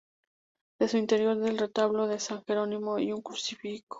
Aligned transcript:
De 0.79 0.87
su 0.87 0.97
interior 0.97 1.37
el 1.47 1.59
retablo 1.59 2.07
de 2.07 2.17
San 2.19 2.43
Jerónimo 2.45 2.97
y 2.97 3.11
un 3.11 3.21
crucifijo. 3.21 3.85